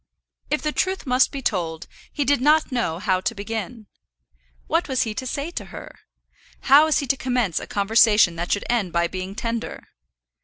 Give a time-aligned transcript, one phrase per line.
[0.49, 3.85] If the truth must be told, he did not know how to begin.
[4.65, 5.93] What was he to say to her?
[6.61, 9.89] How was he to commence a conversation that should end by being tender?